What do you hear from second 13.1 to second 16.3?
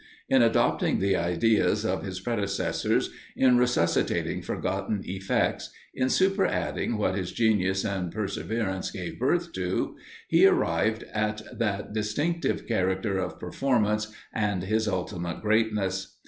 of performance and his ultimate greatness.